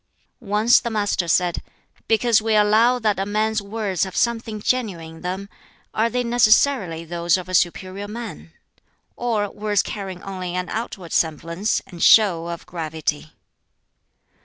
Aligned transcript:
Once 0.49 0.79
the 0.79 0.89
Master 0.89 1.27
said, 1.27 1.61
"Because 2.07 2.41
we 2.41 2.55
allow 2.55 2.97
that 2.97 3.19
a 3.19 3.25
man's 3.27 3.61
words 3.61 4.03
have 4.03 4.15
something 4.15 4.59
genuine 4.59 5.17
in 5.17 5.21
them, 5.21 5.47
are 5.93 6.09
they 6.09 6.23
necessarily 6.23 7.05
those 7.05 7.37
of 7.37 7.47
a 7.47 7.53
superior 7.53 8.07
man? 8.07 8.51
or 9.15 9.47
words 9.51 9.83
carrying 9.83 10.23
only 10.23 10.55
an 10.55 10.69
outward 10.69 11.13
semblance 11.13 11.81
and 11.85 12.01
show 12.01 12.47
of 12.47 12.65
gravity?" 12.65 13.33